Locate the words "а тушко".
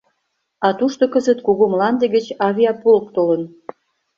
0.65-1.05